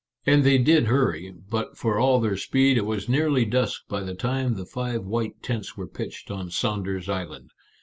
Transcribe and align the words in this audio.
And 0.25 0.43
they 0.43 0.57
did 0.57 0.85
hurry, 0.85 1.31
but 1.31 1.77
for 1.77 1.99
all 1.99 2.19
their 2.19 2.35
speed 2.35 2.75
it 2.75 2.87
was 2.87 3.07
nearly 3.07 3.45
dusk 3.45 3.83
by 3.87 4.01
the 4.01 4.15
time 4.15 4.55
the 4.55 4.65
five 4.65 5.03
white 5.05 5.43
tents 5.43 5.77
were 5.77 5.85
pitched 5.85 6.31
on 6.31 6.49
Saunder's 6.49 7.07
Island. 7.07 7.51